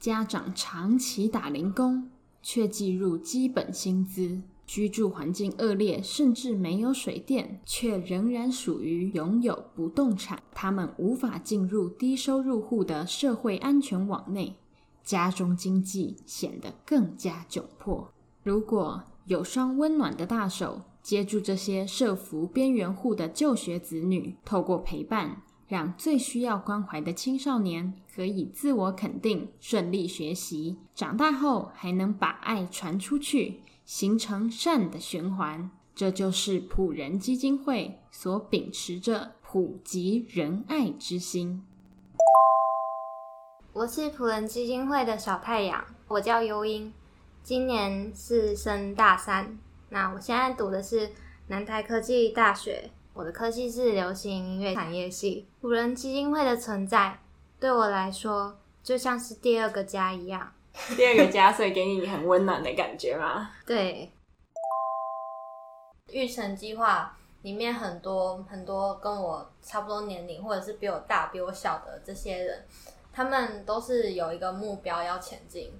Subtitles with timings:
[0.00, 2.08] 家长长期打零工，
[2.42, 4.40] 却计入基本薪资。
[4.66, 10.40] 居住环境恶劣，甚至没有水电，却仍然属于拥有不动产。
[10.52, 14.54] 他们无法进入低收入户的社会安全网内，
[15.02, 18.12] 家中经济显得更加窘迫。
[18.44, 33.60] 如果有双温暖的大手接住这些社福边缘户的就学子女，透过陪伴，让最需要关怀的青少年可以自我肯定、顺利学习，长大后还能把爱传出去。
[33.84, 41.64] 形成善的循环，这就是普仁基金会所秉持着普及仁爱之心。
[43.72, 46.92] 我是普仁基金会的小太阳，我叫优音，
[47.44, 49.56] 今年是升大三。
[49.88, 51.10] 那我现在读的是
[51.46, 55.46] 南台科技大学，我的科系是流行音乐产业系。
[55.62, 57.18] 五仁基金会的存在
[57.58, 60.52] 对我来说，就像是第二个家一样。
[60.96, 63.50] 第二个家，所以给你很温暖的感觉吗？
[63.66, 64.12] 对。
[66.08, 72.64] 育成计划里面很多很多跟我差不多年龄，或者是比我大、比我小的这些人，
[73.12, 75.72] 他们都是有一个目标要前进，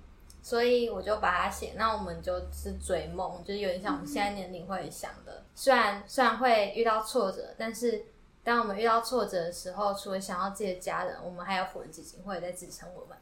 [0.43, 1.75] 所以我就把它写。
[1.77, 5.43] 那我们就是追梦，就是有点像我们现在年龄会想的。
[5.55, 8.05] 虽然虽然会遇到挫折，但是
[8.43, 13.17] 当我们遇到挫折的时候，除了想要自己的家人，我们还有朴仁基金会在支撑我们。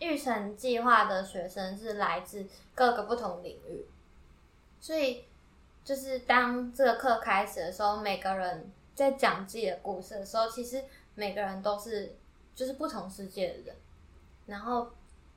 [0.00, 3.84] 育成计划的学生是来自各个不同领域，
[4.80, 5.24] 所以
[5.84, 10.84] 就是当这个课开始的时候，每个人在讲自己的故事的时候，其实
[11.16, 12.14] 每个人都是
[12.54, 13.76] 就是不同世界的人。
[14.46, 14.88] 然后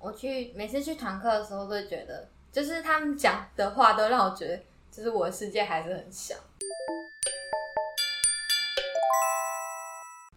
[0.04, 6.34] 我去每次去团课的时候，都会觉得就是他们讲的话都让我觉得，就是我的世界还是很小。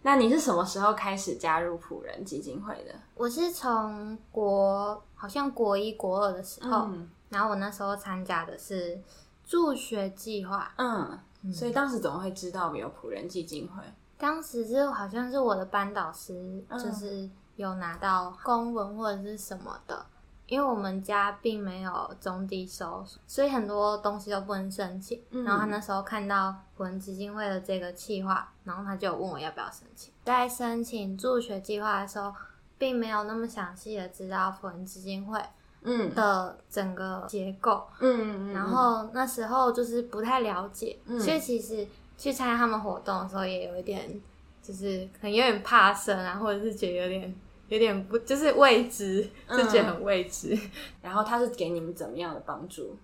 [0.02, 2.94] 那你是什么时候开始加入普仁基金会的？
[3.14, 9.00] 我是从国好像国一国二的时候，嗯、然后我那时候参加的是
[9.46, 10.74] 助学计划。
[10.76, 13.82] 嗯，嗯，所以当时怎么会知道有普仁基金会？
[14.18, 20.06] 当时是好像是我的班导师，就是有拿到公文或者是什么的。
[20.46, 25.18] 因为我们家并没有中低收，所以很多东西都不能申请。
[25.30, 30.12] 嗯、然后他那时候看到朴仁基金会的这个计划，然后他就问我要不要申请。
[30.22, 32.30] 在申请助学计划的时候，
[32.76, 35.42] 并没有那么详细的知道朴仁基金会
[35.80, 37.82] 嗯的整个结构。
[38.00, 41.88] 嗯，然后那时候就是不太了解，嗯、所以其实
[42.18, 44.20] 去参加他们活动的时候，也有一点
[44.64, 47.34] 就是可能有点怕生啊，或者是觉得有点。
[47.68, 50.54] 有点不，就是未知，就觉得很未知。
[50.54, 50.70] 嗯、
[51.00, 52.94] 然后他是给你们怎么样的帮助？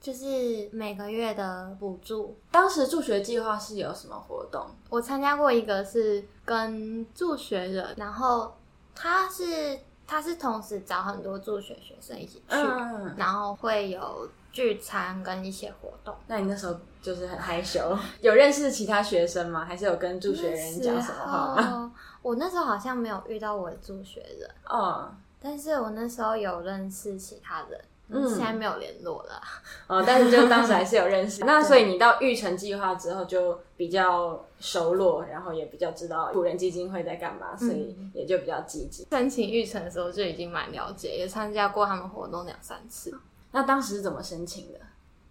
[0.00, 2.36] 就是每个月的补助。
[2.50, 4.66] 当时助学计划是有什么活动？
[4.90, 8.52] 我参加过一个是跟助学人，然后
[8.92, 16.14] 他是他是同时找很多助学学生一起去，嗯、然后会有聚餐跟一些活动。
[16.26, 19.64] 那你那时候就是很害羞，有认识其他学生吗？
[19.64, 21.92] 还是有跟助学人讲什么话吗？
[22.22, 29.40] 我那时候好像没有遇到我的助学人哦，但是我那时候有认识其他人，嗯，现在没有联络了。
[29.86, 31.42] 哦，但是就当时还是有认识。
[31.46, 39.06] 那所以你到育成计划之后就比较熟络，然后也比较知道古人基金会在干嘛，所以也就比较积极。
[39.10, 43.16] 申请育成的时候就已经蛮了解，也参加过他们活动两三次。
[43.52, 44.78] 那当时是怎么申请的？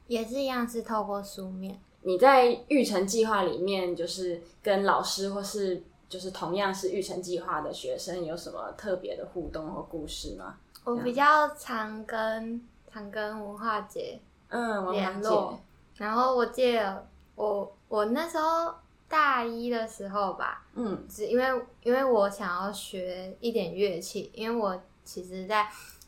[0.07, 1.79] 也是一样，是透过书面。
[2.01, 5.83] 你在育成计划里面，就是跟老师或是。
[6.09, 10.55] 就是同样是育成计划的学生，有什么特别的互动或故事吗？
[10.85, 14.17] 我比较常跟常跟文化节
[14.47, 15.59] 嗯联络，
[15.97, 18.73] 然后我记得我我那时候
[19.09, 21.43] 大一的时候吧，嗯，是因为
[21.83, 25.67] 因为我想要学一点乐器，因为我其实在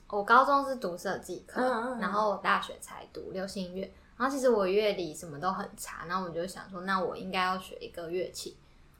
[0.09, 8.57] 我高中是读设计课，嗯嗯，然后我大学才读流行音乐，然后其实我乐理什么都很差，然后我就想说，那我应该要学一个乐器。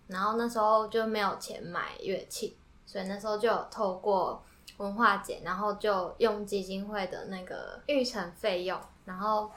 [0.07, 4.43] 然后那时候就没有钱买乐器，所以那时候就有透过
[4.77, 9.51] 文化节，然后就用基金会的那个预成费用，然后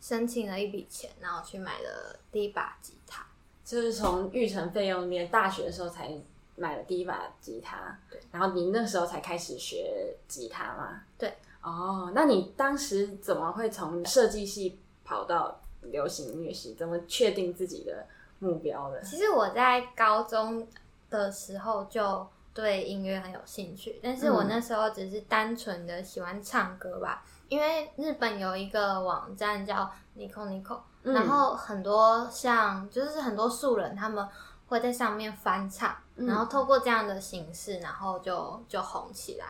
[0.00, 3.24] 申请了一笔钱，然后去买了第一把吉他。
[3.64, 6.08] 就是从预成费用里面，大学的时候才
[6.56, 7.98] 买了第一把吉他。
[8.10, 8.20] 对。
[8.32, 11.02] 然后你那时候才开始学吉他吗？
[11.16, 11.32] 对。
[11.62, 16.74] 哦，那你当时怎么会从设计系跑到流行音乐系？
[16.74, 18.06] 怎么确定自己的？
[18.38, 19.00] 目标的。
[19.00, 20.68] 其实我在高中
[21.08, 27.24] 的时候就对音乐很有兴趣，但是我那时候只是单纯的喜欢唱歌吧。
[27.24, 34.28] 嗯、因为日本有一个网站叫 Nico Nico，、嗯、然后很多像就是很多素人他们
[34.66, 39.46] 会在上面翻唱，然后透过这样的形式，然后就就红起来。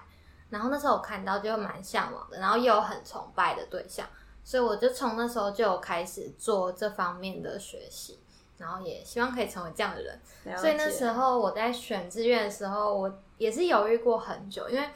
[0.50, 4.06] 然后那时候我看到就蛮向往的，然后又有很崇拜的对象，
[4.44, 8.20] 所以我就从那时候就有开始做这方面的学习，
[8.58, 10.20] 然后也希望可以成为这样的人。
[10.56, 14.88] 所以那时候我在选志愿的时候，我也是犹豫过很久，因为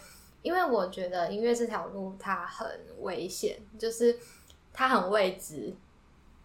[0.42, 2.68] 因为我觉得音乐这条路它很
[3.00, 4.16] 危险，就是
[4.72, 5.74] 它很未知，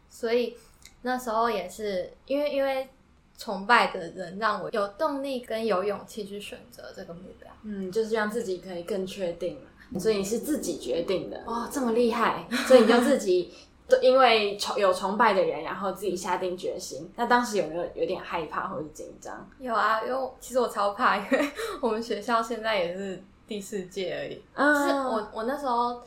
[0.10, 0.57] 所以
[1.04, 2.89] 那时候也是因为因为。
[3.38, 9.60] 崇拜的人让我有动力跟有勇气去选择这个目标，嗯，就是让自己可以更确定，
[10.00, 13.54] 所以你是自己决定的哦，这么厉害，所以你就自己
[14.02, 17.12] 因为崇有崇拜的人，然后自己下定决心。
[17.16, 19.48] 那当时有没有有点害怕或者紧张？
[19.60, 21.50] 有啊，因为其实我超怕，因为
[21.82, 26.02] 我们学校现在也是第四届而已，嗯，就是我我那时候。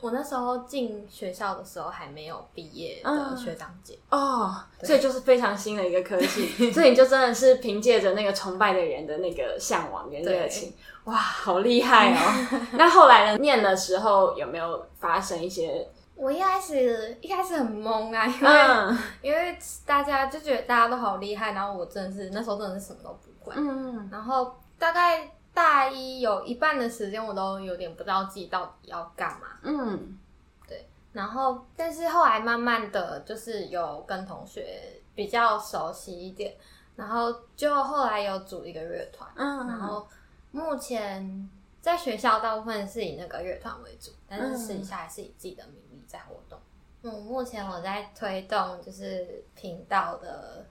[0.00, 10.72] 我那时候进学校的时候还没有毕业的学长姐、嗯、哦，所以就是非常新的一个科技， 所以你就真的是凭借着那个崇拜的人的那个向往跟热情，
[11.04, 12.60] 哇，好厉害哦！
[12.72, 13.38] 那后来呢？
[13.38, 15.86] 念的时候有没有发生一些？
[16.14, 25.30] 我一开始一开始很懵啊，因为、嗯、因为大家就觉得大家都好厉害，然后我真的是那时候真的是什么都不会，嗯，然后大概。
[25.60, 29.48] 大一有一半的时间，我都有点不知道自己到底要干嘛。
[29.62, 30.18] 嗯，
[30.66, 30.88] 对。
[31.12, 36.56] 然后，但是后来慢慢的就是有跟同学比较熟悉一点，
[36.96, 39.30] 然后就后来有组一个乐团。
[39.36, 40.08] 嗯，然后
[40.50, 41.50] 目前
[41.82, 46.58] 在学校大部分是以那个乐团为主，但是私底下还是以自己的名义在活动。
[47.02, 50.64] 嗯，目前我在推动就是频道的。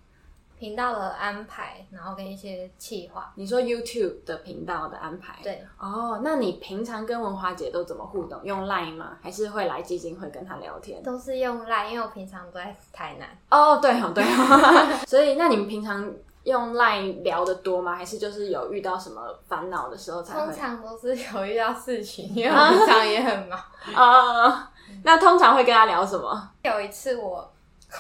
[0.60, 3.32] 频道的安排，然后跟一些企划。
[3.36, 5.38] 你说 YouTube 的频道的安排？
[5.42, 5.66] 对。
[5.80, 8.38] 哦，那你平常跟文华姐都怎么互动？
[8.44, 9.18] 用 Line 吗？
[9.24, 11.02] 还是会来基金会跟她聊天？
[11.02, 13.30] 都是用 Line，因为我平常都在台南。
[13.50, 15.00] 哦，对哦，对哦。
[15.08, 16.12] 所以，那你们平常
[16.44, 17.96] 用 Line 聊的多吗？
[17.96, 20.48] 还是就是有遇到什么烦恼的时候才会？
[20.48, 23.58] 通常都是有遇到事情，因为我平常也很忙。
[23.96, 24.70] 啊，
[25.06, 26.50] 那通常会跟她聊什么？
[26.64, 27.50] 有一次我。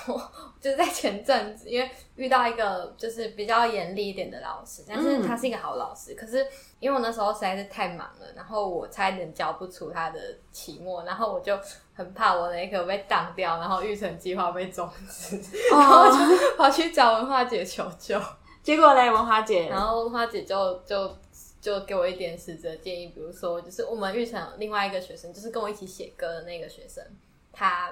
[0.08, 0.32] 我
[0.62, 6.14] 就是在前阵子，因为遇到一个就是比较严厉一点的老师，但是他是一个好老师。
[6.14, 6.46] 嗯、可是
[6.80, 10.20] 因为我那时候实在是太忙了，然后我差一点交不出他的
[10.52, 11.60] 期末，然后我就
[11.96, 15.38] 很怕我那一科被挡掉，然后育成计划被终止，
[15.74, 18.22] 哦、然后就跑去找文化姐求救。
[18.62, 21.18] 结果嘞，文化姐，然后文化姐就就
[21.60, 27.04] 就给我一点实质建议，比如说就是我们育成另外一个学生，就是跟我一起写歌的那个学生，
[27.52, 27.92] 他。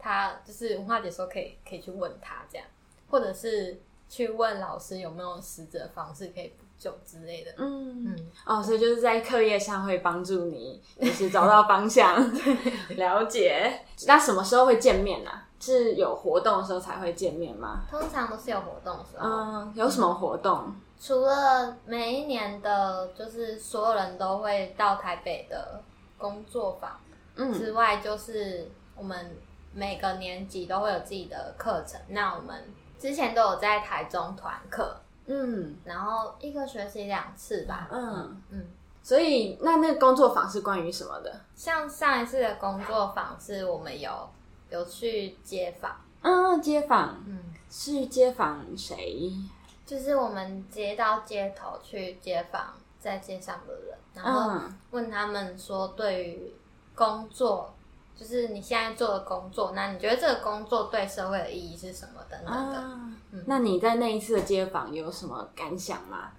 [0.00, 2.66] 他就是文化解说可以可以去问他这样，
[3.10, 7.52] 或者是去问老师有没有实质的方式可以补救之类的。
[7.58, 12.16] 嗯嗯哦，所以就是在课业上会帮助你，就是找到方向。
[12.96, 13.84] 了解。
[14.06, 15.46] 那什么时候会见面呢、啊？
[15.60, 17.82] 是有活动的时候才会见面吗？
[17.90, 19.28] 通常都是有活动的时候。
[19.28, 20.58] 嗯，有什么活动？
[20.66, 25.82] 嗯、除了每一年的，就是所有人都会到台北的
[26.16, 26.98] 工作坊
[27.52, 29.36] 之外，就是我们。
[29.72, 38.02] 每个年级都会有自己的课程，那我们之前都有在台中团课，嗯，然后一个学期两次吧，嗯。
[38.02, 38.66] 嗯，嗯，
[39.02, 41.40] 所以那那个工作坊是关于什么的？
[41.54, 44.10] 像上一次的工作坊是我们有
[44.70, 49.32] 有去街访，嗯，街访，嗯，是街访谁？
[49.86, 56.52] 就是我们接到街头去街访在街上的人，然后问他们说对于
[56.94, 57.72] 工作。
[58.20, 62.22] 就是你现在做的工作，那你觉得这个工作对社会的意义是什么？
[62.28, 62.78] 等等的。
[62.78, 66.32] 啊嗯、那你在那一次的街访有什么感想吗？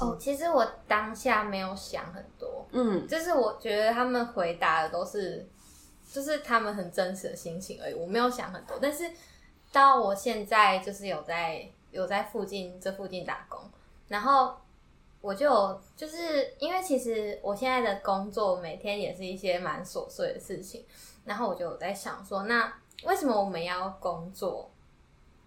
[0.00, 5.46] 哦，其实我当下没有想很多，嗯，就是我觉得他们回答的都是，
[6.10, 8.78] 就是他们很真实的心情而已，我没有想很多。
[8.80, 9.10] 但是
[9.70, 13.60] 到我现在就是有在有在附近这附近打工，
[14.08, 14.56] 然后
[15.20, 20.86] 我就就是因为其实我现在的工作每天也是一些蛮琐碎的事情。
[21.28, 22.72] 然后我就在想说，那
[23.04, 24.68] 为什么我们要工作？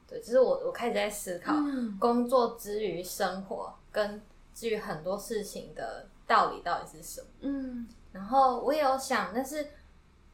[0.07, 1.53] 对，就是我我开始在思考，
[1.99, 4.21] 工作之于生活跟
[4.53, 7.27] 至于很多事情的道理到底是什么？
[7.39, 9.67] 嗯，然后我也有想，但是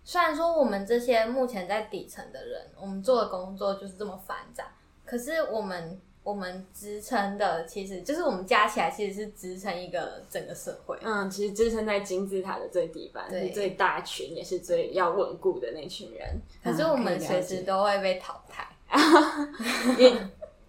[0.04, 4.66] 虽然说我们这些目前在底层的人，我们做的工作就是这么繁杂，
[5.06, 6.00] 可是我们。
[6.27, 10.98] 我们支撑的其实就是我们加起来其实是支撑一个整个社会。
[11.01, 16.27] 嗯，其实支撑在金字塔的最底端，最大群，也是最要稳固的那群人。
[16.62, 18.67] 可是我们随时都会被淘汰。
[19.98, 20.19] 你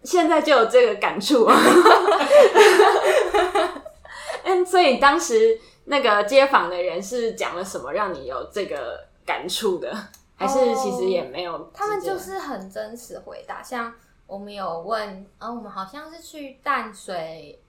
[0.04, 1.56] 现在就有这个感触啊！
[4.44, 9.92] 嗯，所以当时那个街访的人是讲了什么，让你有这个感触的？
[10.36, 11.68] 还是其实也没有？
[11.74, 13.92] 他们就是很真实回答，像。
[14.28, 17.60] 我们有问，啊，我们好像是去淡水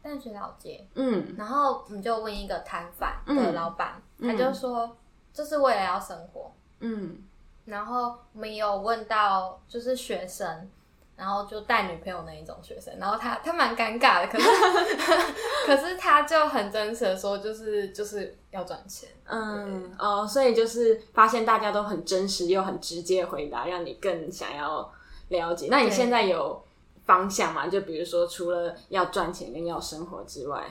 [0.00, 4.54] 淡水老街，嗯，然后我们就问一个摊贩的老板，嗯、他就。
[4.54, 4.96] 说
[5.32, 7.24] 这是为了要生活，嗯，
[7.64, 10.70] 然后我们也有问到就是学生。
[11.14, 14.48] 然后就带女朋友那一种学生，然后他他蛮尴尬的，可是
[15.66, 24.90] 可是他就很真实的说，就是就是要赚钱，嗯哦，所以就是发现大家都很真实又很直接的回答，让你更想要
[25.32, 25.66] 了解。
[25.68, 26.62] 那你现在有
[27.04, 27.66] 方向吗？
[27.66, 30.64] 就比如说，除了要赚钱跟要生活之外。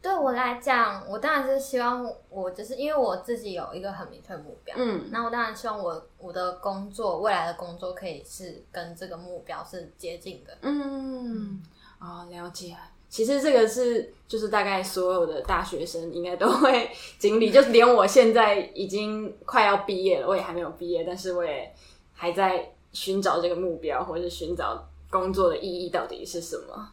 [0.00, 11.62] 对我来讲，我当然是希望我就是因为我自己有一个很明确目标，嗯，那我当然希望我我的工作未来的工作可以是跟这个目标是接近的，嗯，
[12.00, 12.76] 哦，了解。
[13.08, 21.72] 其实这个是就是大概所有的大学生应该都会经历， 就是连我现在已经快要毕业了，我也还没有毕业，但是我也
[22.12, 26.88] 还在寻找这个目标，或者是寻找工作的意义到底是什么。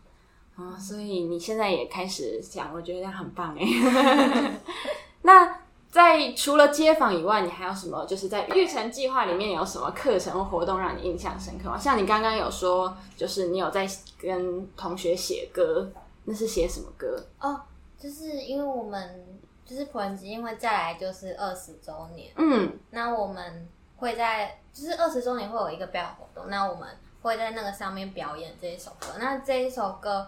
[0.55, 4.51] 哦，所以你现在也开始想，我觉得这样很棒哎。
[5.23, 8.05] 那在除了街访以外，你还有什么？
[8.05, 11.77] 就是在育成计划里面有什么课程或活动让你印象深刻吗？
[11.77, 13.87] 像你刚刚有说，就是你有在
[14.21, 15.89] 跟同学写歌，
[16.25, 17.25] 那是写什么歌？
[17.39, 17.59] 哦，
[17.97, 19.25] 就是因为我们
[19.65, 23.67] 就是普恩吉，因为再来就是二十周年，嗯，那我们
[23.99, 26.87] 会在就是二十周年会有一个表演活动，那我们
[27.21, 29.07] 会在那个上面表演这一首歌。
[29.19, 30.27] 那这一首歌。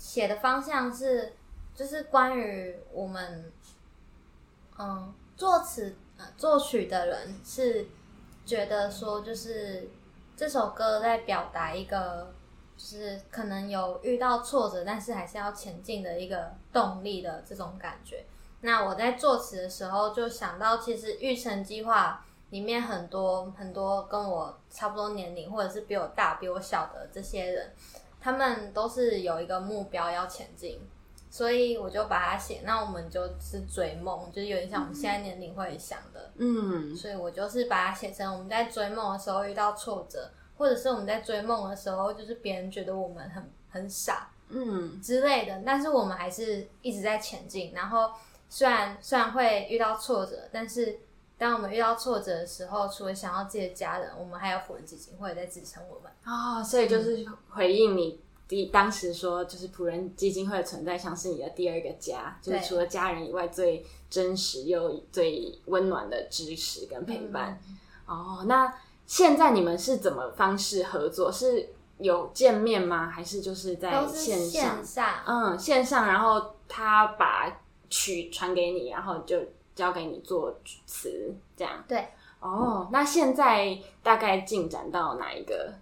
[0.00, 1.32] 写的方向是，
[1.74, 3.52] 就是关于我们，
[4.78, 7.84] 嗯，作词、呃、作曲的人是
[8.46, 9.90] 觉得说，就是
[10.36, 12.32] 这首歌在表达一个，
[12.76, 18.24] 就是可能有遇到挫折，但是还是要前进的一个动力的这种感觉。
[18.60, 27.72] 那我在作词的时候就想到，其实育成计划里面很多很多跟我差不多年龄，或者是比我大、比我小的这些人。
[28.20, 30.80] 他们都是有一个目标要前进，
[31.30, 32.62] 所以我就把它写。
[32.64, 36.94] 那我们就是追梦，就是有点像我们现在年龄会想的，嗯。
[36.96, 45.62] 所以我就是把它写成我们在追梦的时候遇到挫折，或者是我们在追梦的时候，就是别人觉得我们很很傻，嗯之类的。
[45.64, 47.72] 但是我们还是一直在前进。
[47.72, 48.10] 然后
[48.48, 50.98] 虽然虽然会遇到挫折，但是
[51.38, 56.12] 当我们遇到挫折的时候，除了想要自己的家人，我们还有朴人基金会在支撑我们。
[56.24, 67.60] 啊、哦，所以就是回应你第当时说，就是仆人基金会的存在像是你的第二个家，就是除了家人以外最真实又最温暖的支持跟陪伴。
[67.68, 68.74] 嗯、哦，那
[69.06, 71.30] 现在你们是怎么方式合作？
[71.30, 71.68] 是
[71.98, 73.08] 有见面吗？
[73.08, 74.50] 还是就是在线上？
[74.50, 79.38] 线上，嗯，线上，然后他把曲传给你，然后就
[79.78, 80.52] 交给你作
[80.84, 81.84] 词，这样。
[81.86, 82.08] 对。
[82.40, 85.72] 哦，那现在大概进展到哪一个？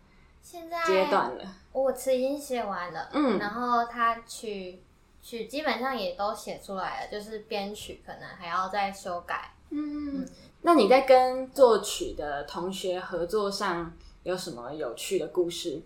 [0.43, 4.83] 现在阶段了，我词已经写完了，嗯，然后他曲
[5.23, 9.55] 曲基本上也都写出来了，就是编曲可能还要再修改。
[9.71, 10.29] 嗯，嗯，
[10.61, 13.91] 那你在跟作曲的同学合作上
[14.25, 15.81] 有什么有趣的故事？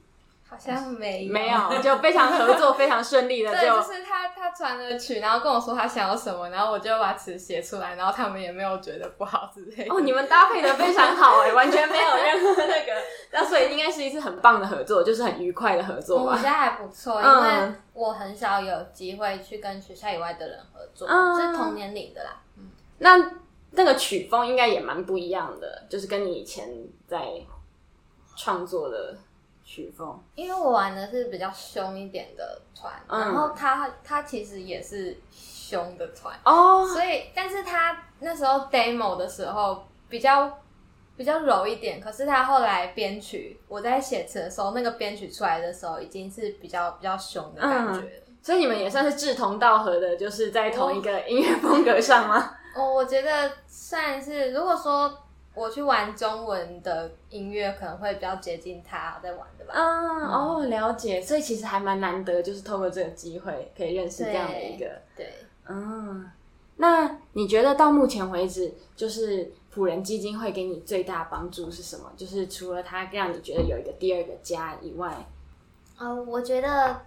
[0.50, 3.50] 好像没有，没有，就非常合作，非常顺利的。
[3.54, 9.94] 对，就是他他传了曲，然后跟我说他想要什么，然后我就把词写出来，然后他们也没有觉得不好之类的。
[9.94, 12.92] 哦，你们搭配的非常好哎， 完全没有任何那个，
[13.30, 16.32] 那所以应该是一次很棒的合作，就是很愉快的合作吧。
[16.32, 22.42] 我觉得还不错，因为我很少有机会去跟学校以外的人合作，嗯、是同年龄的啦。
[22.58, 23.16] 嗯，那
[23.70, 26.68] 那个曲风应该也蛮不一样的，就是跟你以前
[27.06, 27.24] 在
[28.36, 29.16] 创作的。
[29.70, 36.36] 曲风，因为我玩的是比较凶一点的团，嗯、然后他他其实也是凶的团。
[36.44, 40.58] 哦，所以但是他那时候 demo 的时候比较
[41.16, 52.56] 比较柔一点，可是他后来编曲，我在写词的时候，那个编曲出来的时候已经是比较比较凶的感觉、嗯、所以你们也算是志同道合的，就是在同一个音乐风格上吗？
[52.74, 55.16] 哦，我觉得算是，如果说。
[55.52, 59.74] 我去玩中文的音乐，可能会比较接近他在玩的吧。
[59.74, 61.20] 嗯，哦，了解。
[61.20, 64.86] 所以其实还蛮难得，就是透过这个机会可以认识这样的一个。
[65.16, 65.26] 对。
[65.26, 65.34] 对
[65.68, 66.30] 嗯，
[66.76, 72.10] 那你觉得到目前为止，就是普仁基金会给你最大帮助是什么？
[72.16, 75.26] 就是除了他让你觉得有一个第二个家以外，
[75.98, 77.02] 哦，我觉得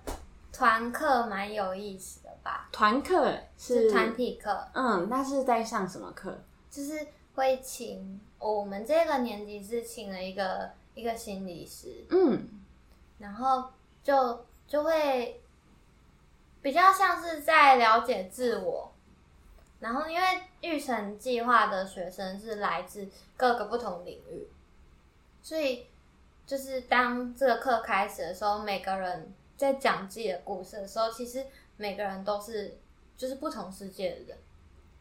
[0.52, 2.70] 团课蛮有意思的吧。
[2.72, 4.68] 团课是团体课。
[4.74, 6.38] 嗯，那是在上什么课？
[6.70, 8.20] 就是会请。
[8.52, 12.50] 我们这个年级是请了一个一个心理师，嗯，
[13.20, 13.70] 然后
[14.04, 15.42] 就就会
[16.62, 18.94] 比较像是在了解自我，
[19.80, 20.28] 然后因为
[20.62, 23.08] 育成计划的学生是来自
[23.38, 24.48] 各个不同领域，
[25.42, 25.88] 所以
[26.46, 31.46] 就是当这个课开始的时候，每个人在讲自己的故事的时候，其实
[31.78, 32.78] 每个人都是
[33.16, 34.38] 就是不同世界的人。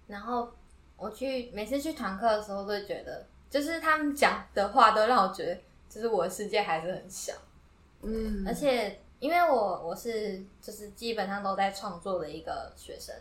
[0.07, 0.49] 然后
[0.97, 7.35] 我去每次去团课的时候，都会觉得，就是他们讲的话都让我觉得，就是我的世界还是很小。
[8.01, 13.15] 嗯，而且因为我我是就是基本上都在创作的一个学生。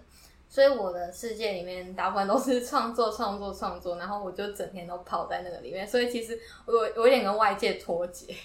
[0.48, 8.36] 所以我的世界里面大部分都是创作、创作、创作，然后我就整天都泡在那个里面，所以其实我我有点跟外界脱节。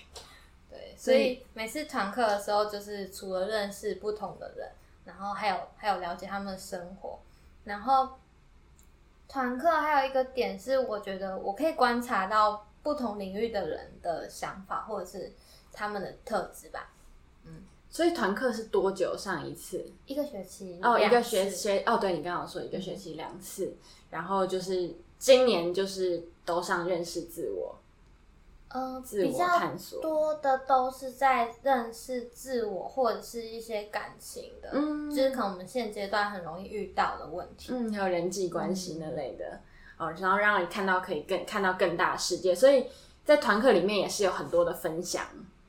[0.70, 4.70] 对，所以每次团课的时候，就是除了认识不同的人，
[5.04, 7.18] 然后还有还有了解他们的生活，
[7.64, 8.16] 然后
[9.28, 15.32] 团课还有一个点是，我觉得我可以观察到不同领域的人的想法，或者是
[15.72, 16.92] 他们的特质吧。
[17.44, 17.64] 嗯。
[17.88, 19.90] 所以团课是多久上一次？
[20.06, 23.76] 一个学期哦，一个学学哦，对，你刚刚说一个学期两次，嗯，
[24.10, 27.78] 然后就是今年就是都上认识自我，
[28.68, 39.60] 嗯，自我探索多的都是在认识自我或者是一些感情的，嗯，就是可能我们现阶段很容易遇到的问题，嗯，还有人际关系那类的，
[39.98, 42.86] 嗯，哦，然后让你看到可以更看到更大的世界，所以
[43.24, 45.24] 在团课里面也是有很多的分享，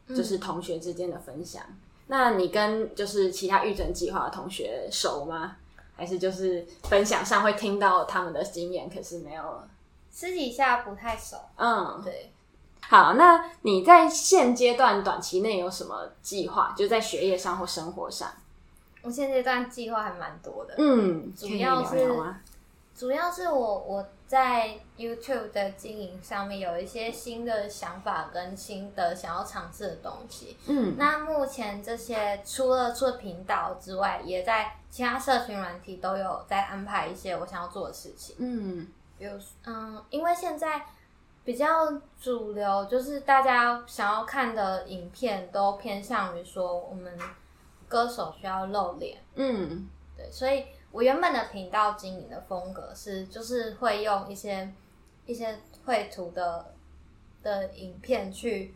[0.10, 1.64] 就是同学之间的分享。
[1.68, 1.78] 嗯
[2.10, 5.58] 那你跟就是其他预诊计划的同学熟吗？
[5.94, 9.62] 还是就是分享上会听到他们的经验，可是没有
[10.10, 11.36] 私底下不太熟。
[11.58, 12.32] 嗯，对。
[12.88, 16.74] 好，那你在现阶段短期内有什么计划？
[16.78, 18.30] 就在学业上或生活上？
[19.02, 20.76] 我现阶段计划还蛮多的。
[20.78, 22.10] 嗯，主要是
[22.96, 24.06] 主要是我我。
[24.28, 30.58] 在 YouTube 的经营上面有一些新的想法跟新的想要尝试的东西。
[30.68, 38.36] 嗯，那目前这些除了除了频道之外，也在其他社群软体都有在安排一些我想要做的事情。
[38.40, 38.86] 嗯，
[39.18, 39.32] 比如
[39.64, 40.86] 嗯，因为现在
[41.48, 41.66] 比较
[42.20, 47.18] 主流，就是大家想要看的影片都偏向于说我们
[47.88, 49.18] 歌手需要露脸。
[49.36, 49.88] 嗯，
[50.18, 50.66] 对，所以。
[50.90, 54.74] 我原本的频道经营的风格是，就是会用一些
[55.26, 56.74] 一些绘图的
[57.44, 58.74] 的影片去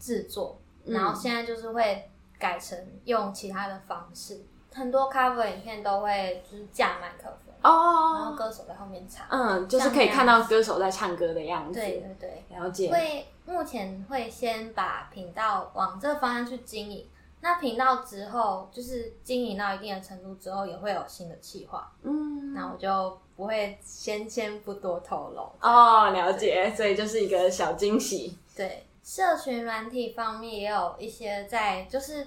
[0.00, 4.40] 制作，嗯，然后现在就是会改成用其他的方式，
[4.74, 12.16] 很多 cover 影片都会就是架麦克风哦，然后歌手在后面唱，嗯，就是可以看到歌手在唱歌的样子，对对
[12.48, 12.90] 对，了解。
[12.90, 17.06] 会目前会先把频道往这个方向去经营。
[17.44, 21.90] 那频道之后，就是经营到一定的程度之后，也会有新的计划。
[22.02, 25.50] 嗯，那我就不会先先不多透露。
[25.60, 28.38] 哦，了解，所以就是一个小惊喜。
[28.54, 32.24] 对，社群软体方面也有一些在，就是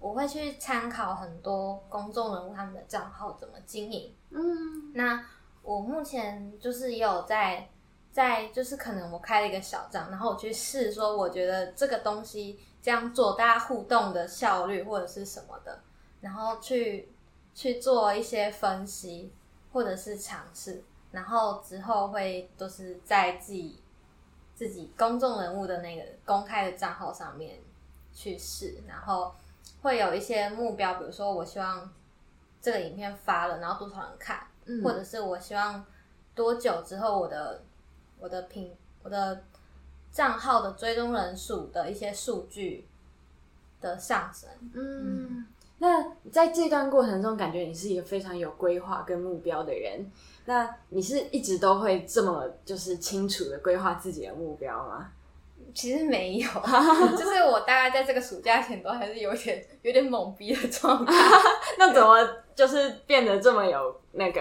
[0.00, 4.12] 我会去参考很多公众人物他们的账号怎么经营。
[4.30, 5.24] 嗯，那
[5.62, 7.68] 我目前就是也有在
[8.10, 12.58] 在，就是可能我开了一个小账，然后我去试说，我觉得这个东西。
[12.82, 15.82] 这样做，大家互动的效率或者是什么的，
[16.22, 17.12] 然后去
[17.54, 19.30] 去做一些分析
[19.70, 23.82] 或者是尝试，然后之后会都是在自己
[24.54, 27.60] 自己公众人物的那个公开的账号上面
[28.14, 29.34] 去试，然后
[29.82, 31.90] 会有一些目标，比如说我希望
[32.60, 35.84] 这个影片发了，然后多少人看，嗯，或者是我希望
[36.34, 37.62] 多久之后我的
[38.18, 39.42] 我的评我的。
[40.12, 42.84] 账号的追踪人数的一些数据
[43.80, 45.46] 的上升，嗯，
[45.78, 50.10] 那在这段过程中，感觉你是一个非常有规划跟目标的人。
[50.46, 55.12] 那你是一直都会这么就是清楚的规划自己的目标吗？
[55.74, 56.48] 其实没有，
[57.16, 61.12] 就是我大概在这个暑假前都还是有点 有点懵逼的状态。
[61.78, 62.16] 那怎么
[62.54, 64.40] 就是变得这么有那个？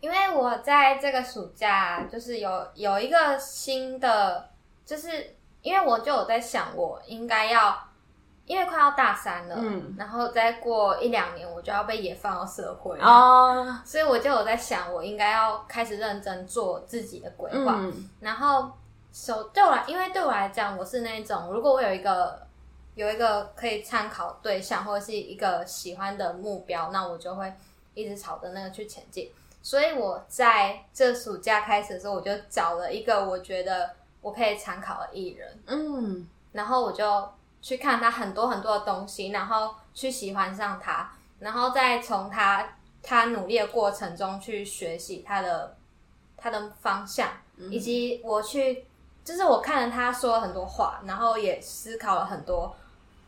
[0.00, 4.48] 因为我在这个暑假就是有有一个新的。
[4.82, 7.78] 就是因为我就有在想，我应该要，
[8.44, 17.76] 因为快要大三了，嗯，然后再过一两年我就要被野放到社会哦，所以我就有在想，我应该要开始认真做自己的规划。
[17.78, 18.72] 嗯，然后
[19.12, 22.46] 手对我来，因为对我来讲，我是那种如果我有一个
[22.94, 27.52] 有一个可以参考对象或者是一个喜欢的目标，那我就会
[27.94, 29.30] 一直朝着那个去前进。
[29.62, 33.90] 所以我在这暑假开始的时候，我就找了一个我觉得。
[34.22, 37.26] 我可以参考的艺人，嗯，然后我就
[37.62, 45.74] 去看他很多很多的东西，然后去喜欢上他，然后再从他他努力的过程中去学习他的
[46.36, 48.84] 他的方向，嗯，以及我去，
[49.24, 52.74] 就是我看了他说了很多话，然后也思考了很多，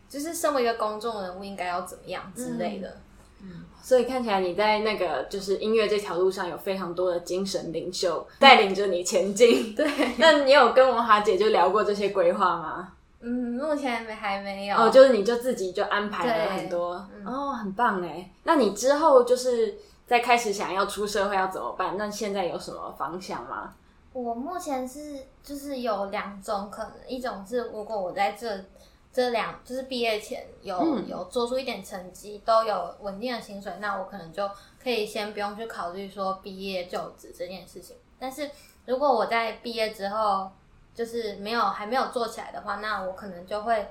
[0.08, 2.88] 就是身为一个公众人物应该要怎么样之类的。
[2.88, 3.00] 嗯
[3.44, 9.74] 嗯，所以看起来你在那个就是音乐这条路上有非常多的精神领袖带领着你前进。
[9.74, 9.84] 对，
[10.18, 12.92] 那你有跟文华姐就聊过这些规划吗？
[13.20, 14.76] 嗯，目前没还没有。
[14.76, 18.30] 哦，就是你就自己就安排了很多，嗯、哦，很棒哎。
[18.44, 19.76] 那你之后就是
[20.06, 21.96] 在开始想要出社会要怎么办？
[21.98, 23.72] 那现在有什么方向吗？
[24.12, 28.64] 我目前是就是有两种可能，一种是如果我在这
[29.12, 34.50] 这两就是毕业前有、嗯、有做出一点成绩，都有稳定的薪水，那我可能就
[34.82, 37.96] 可以先不用去考虑说毕业就职这件事情。
[38.18, 38.50] 但是
[38.86, 40.50] 如果我在毕业之后
[40.94, 43.88] 就是没有还没有做起来的话，那我可能就会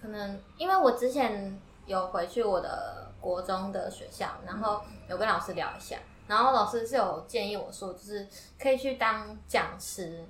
[0.00, 5.96] 可能因为我之前有回去我的国中的学校，然后有跟老师聊一下。
[6.30, 8.24] 然后老师是有建议我说，就是
[8.56, 10.24] 可以去当讲师，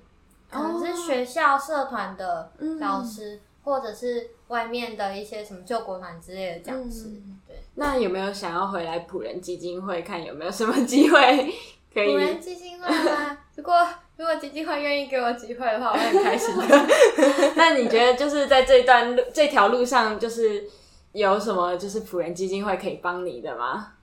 [0.49, 7.09] 可能是学校社团的老师，哦嗯、或者是外面的一些什么救国团之类的讲师。
[7.09, 11.53] 嗯、对，那有没有想要回来普仁基金会看有没有什么机会
[11.93, 12.11] 可以？
[12.11, 13.37] 普仁基金会吗？
[13.55, 13.87] 如果
[14.17, 16.87] 如果基金会愿意给我机会的话，我会很开心的。
[17.55, 20.67] 那你觉得就是在这段路这条路上，就是
[21.11, 23.93] 有什么就是普仁基金会可以帮你的吗？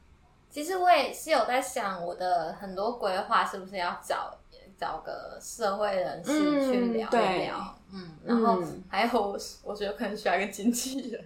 [0.59, 4.37] 其实我也是有在想，我的很多规划是不是要找
[4.77, 6.33] 找个社会人士
[6.67, 11.25] 去聊一聊，嗯，嗯，然后还有我，我觉得可能需要一个经纪人。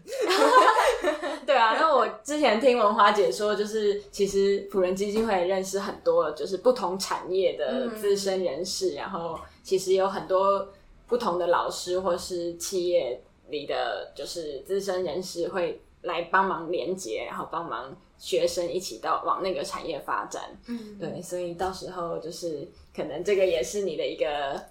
[1.46, 10.68] 对啊，那我之前听文华姐说，就是其实普仁基金会认识很多就是不同产业的资深人士，嗯、然后其实有很多
[11.06, 13.18] 不同的老师或是企业
[13.48, 17.96] 里的就是资深人士会来帮忙连接，然后帮忙。
[18.18, 24.64] 学生一起到往那个产业发展，嗯，对，所以到时候就是可能这个也是你的一个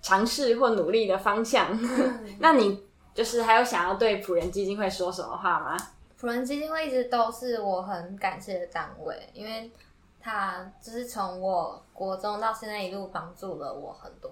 [0.00, 1.78] 尝试或努力的方向。
[1.78, 5.76] 嗯、 那你就是还有想要对普仁基金会说什么话吗？
[6.18, 9.70] 普仁基金会一直都是我很感谢的单位，因为
[10.18, 14.30] 他就是从我国中到现在一路帮助了我很多。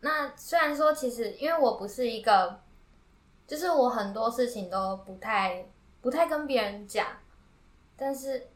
[0.00, 2.58] 那虽然说其实因为我不是一个，
[3.46, 5.66] 就是我很多事情都不太
[6.00, 7.06] 不太跟别人讲。
[7.96, 8.48] 但是，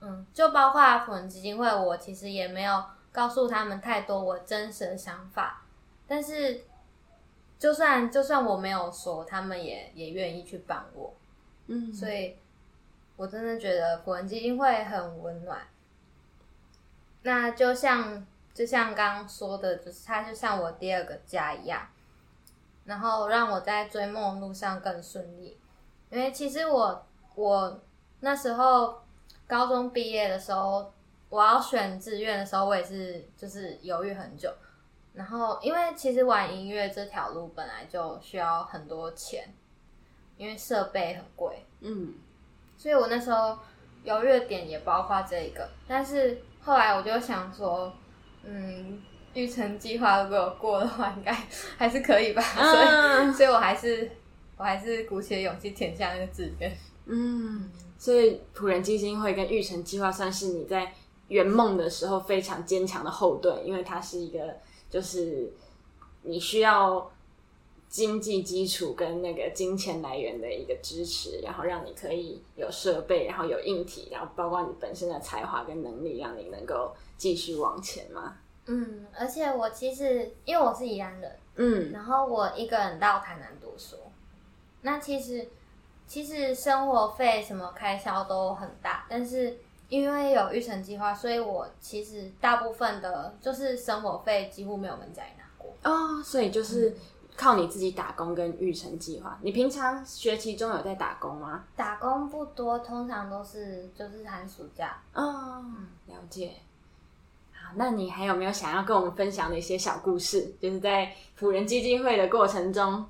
[0.00, 2.82] 嗯，就包括普仁基金会，我其实也没有
[3.12, 5.62] 告诉他们太多我真实的想法。
[6.06, 6.64] 但是，
[7.58, 11.12] 就算就算我没有说，他们也也愿意去帮我。
[11.66, 12.36] 嗯，所以
[13.16, 15.60] 我真的觉得普文基金会很温暖。
[17.22, 21.86] 那就像就像刚刚说的，就是它就像我第二个家一样，
[22.86, 25.58] 然后让我在追梦路上更顺利。
[26.10, 27.82] 因为其实我我。
[28.20, 29.02] 那时候
[29.46, 30.90] 高中毕业的时候，
[31.28, 34.50] 我要选志愿的时候，我也是就是犹豫很久。
[35.12, 39.54] 然后因为其实玩音乐这条路本来就需要很多钱，
[40.38, 42.14] 因为设备很贵，嗯，
[42.78, 43.58] 所以我那时候
[44.02, 45.68] 犹豫的点也包括这个。
[45.86, 47.92] 但是后来我就想说，
[48.44, 49.02] 嗯，
[49.36, 51.32] 育成计划如果有过的话，应该
[51.76, 52.42] 还是可以吧。
[52.42, 54.10] 所以，嗯、所以我还是
[54.56, 57.70] 我还是鼓起勇气填下那个志愿，嗯。
[57.98, 60.92] 所以，普仁基金会跟育成计划算是你在
[61.28, 64.54] 圆梦的时候非常坚强的后盾，因为它是一个
[64.90, 65.50] 就是
[66.20, 67.10] 你需要
[67.88, 78.36] 经济基础跟那个金钱来源的一个支持，然后让你可以有设备，然后有硬体，然后包括你本身的才华跟能力，让你能够继续往前嘛。
[78.66, 83.96] 嗯，而且我其实因为我是宜兰人，嗯，然后我一个人到台南读书，
[84.82, 85.48] 那其实。
[86.08, 96.22] 其实生活费什么开销都很大，但是因为有育成计划，所以我其实大部分的就是生活费几乎没有跟家里拿过哦。
[96.22, 96.96] 所以就是
[97.36, 99.36] 靠你自己打工跟育成计划。
[99.42, 101.64] 你平常学期中有在打工吗？
[101.74, 105.02] 打工不多，通常都是就是寒暑假。
[105.12, 105.64] 哦，
[106.06, 106.52] 了解。
[107.74, 110.54] 那你还有没有想要跟我们分享的一些小故事？
[110.60, 113.04] 就是在普仁基金会的过程中。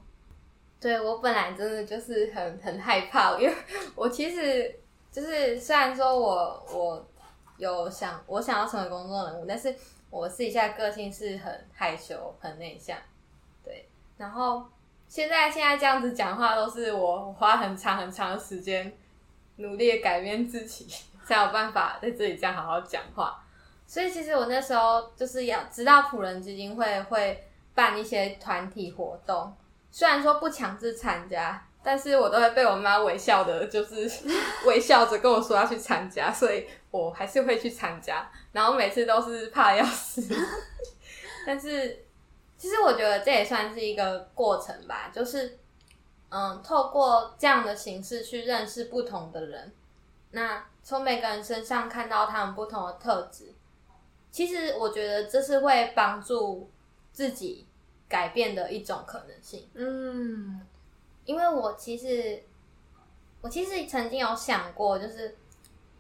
[0.81, 3.55] 对，我本来真的就是很很害怕，因为
[3.95, 4.79] 我其实
[5.11, 7.09] 就是虽然说我我
[7.57, 9.75] 有想我想要成为公众人物，但是
[10.11, 12.97] 我私底下个性是很害羞、很内向。
[13.65, 14.65] 对，然后
[15.09, 18.93] 现在现在这样子讲话，都是我花很长很长的时间
[19.57, 20.87] 努力的改变自己，
[21.25, 23.43] 才有办法在这里这样好好讲话。
[23.87, 29.55] 所以其实我那时候就是要知道普仁基金会会办一些团体活动。
[29.91, 34.11] 虽然说不强制参加，但是我都会被我妈微笑的，就是
[34.67, 38.31] 微笑着跟我说要去参加，所以我还是会去参加。
[38.53, 40.23] 然后每次都是怕要死，
[41.47, 42.05] 但是
[42.59, 45.59] 其实我觉得这也算是一个过程吧，就是
[46.29, 49.73] 嗯，透过这样的形式去认识不同的人，
[50.33, 53.55] 那从每个人身上看到他们不同的特质，
[54.37, 56.69] 其实我觉得这是会帮助
[57.11, 57.67] 自己。
[58.09, 59.69] 改变的一种可能性。
[59.75, 60.61] 嗯，
[61.25, 62.41] 因为我其实
[63.41, 65.37] 我其实曾经有想过，就是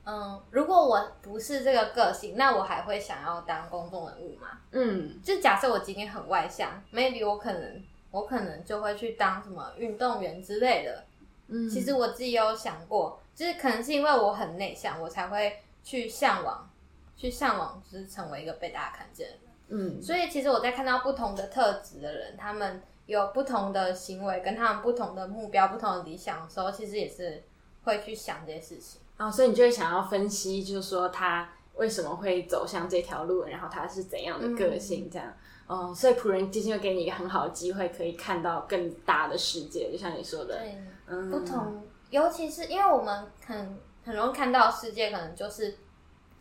[0.04, 4.60] 嗯，如果我不是这个个性，那我还会想要当公众人物吗？
[4.70, 11.04] 嗯，就假设我今天很外向，maybe 我可能我可能就会去当什么运动员之类的。
[11.48, 16.70] 嗯，其实我自己有想过，就是可能是因为我很内向，我才会去向往，
[17.16, 19.42] 去向往，就是成为一个被大家看见的人。
[19.68, 27.42] 嗯，所以其实我在看到不同的特质的人，他们有不同的行为，跟他们不同的目标、不同的理想的时候，其实也是
[27.82, 29.00] 会去想这些事情。
[29.16, 35.32] 啊、哦，所以你就会想要分析，就是说他为什么会走向这条路，然后他是怎样的个性，这样。
[35.66, 40.58] 哦、嗯，所以仆人基金会给你一个很好的机会，可以看到更大的世界，就像你说的。
[40.58, 40.78] 对。
[41.08, 45.76] 嗯、不同，尤其是因为我们很很容易看到世界，可能就是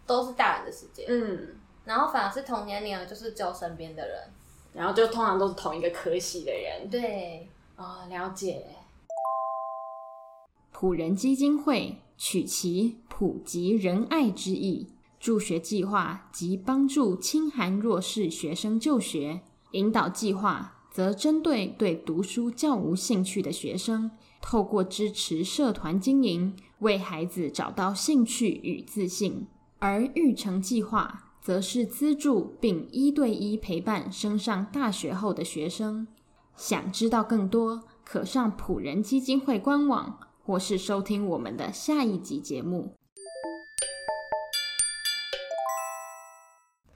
[0.05, 4.19] 都是大人的世界，嗯，然后反而是同年龄的，就是只有身边的人，
[4.73, 8.65] 然后就通常都是同一个科系的人，对，哦，了解。
[10.71, 14.89] 普仁基金会取其普及仁爱之意，
[15.19, 19.39] 助学计划及帮助清寒弱势学生就学，
[19.71, 24.11] 引导计划则针对对读书较无兴趣的学生。
[24.41, 29.47] 透过支持社团经营，为孩子找到兴趣与自信；
[29.79, 36.07] 而育成计划则是资助并一对一陪伴升上大学后的学生。
[36.55, 42.93] 想知道更多，可上普仁基金会官网，或是收听我们的下一集节目。